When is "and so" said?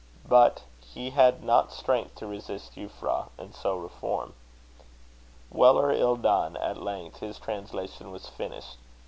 3.37-3.75